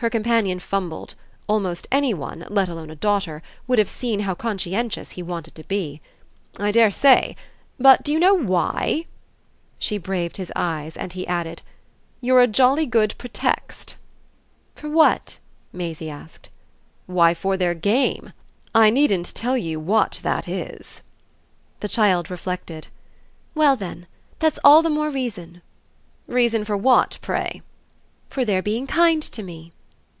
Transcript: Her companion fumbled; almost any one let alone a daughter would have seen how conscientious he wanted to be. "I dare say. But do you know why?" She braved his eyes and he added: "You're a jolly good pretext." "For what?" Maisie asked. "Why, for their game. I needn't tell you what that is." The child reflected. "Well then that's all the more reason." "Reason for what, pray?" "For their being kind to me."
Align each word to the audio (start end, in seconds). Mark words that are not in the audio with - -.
Her 0.00 0.10
companion 0.10 0.60
fumbled; 0.60 1.14
almost 1.46 1.86
any 1.90 2.12
one 2.12 2.46
let 2.50 2.68
alone 2.68 2.90
a 2.90 2.94
daughter 2.94 3.42
would 3.66 3.78
have 3.78 3.88
seen 3.88 4.20
how 4.20 4.34
conscientious 4.34 5.12
he 5.12 5.22
wanted 5.22 5.54
to 5.54 5.64
be. 5.64 6.02
"I 6.58 6.70
dare 6.70 6.90
say. 6.90 7.34
But 7.80 8.02
do 8.04 8.12
you 8.12 8.18
know 8.20 8.34
why?" 8.34 9.06
She 9.78 9.96
braved 9.96 10.36
his 10.36 10.52
eyes 10.54 10.98
and 10.98 11.14
he 11.14 11.26
added: 11.26 11.62
"You're 12.20 12.42
a 12.42 12.46
jolly 12.46 12.84
good 12.84 13.14
pretext." 13.16 13.96
"For 14.74 14.90
what?" 14.90 15.38
Maisie 15.72 16.10
asked. 16.10 16.50
"Why, 17.06 17.32
for 17.32 17.56
their 17.56 17.72
game. 17.74 18.34
I 18.74 18.90
needn't 18.90 19.34
tell 19.34 19.56
you 19.56 19.80
what 19.80 20.20
that 20.22 20.46
is." 20.46 21.00
The 21.80 21.88
child 21.88 22.30
reflected. 22.30 22.88
"Well 23.54 23.76
then 23.76 24.06
that's 24.40 24.58
all 24.62 24.82
the 24.82 24.90
more 24.90 25.08
reason." 25.08 25.62
"Reason 26.26 26.66
for 26.66 26.76
what, 26.76 27.18
pray?" 27.22 27.62
"For 28.28 28.44
their 28.44 28.60
being 28.60 28.86
kind 28.86 29.22
to 29.22 29.42
me." 29.42 29.72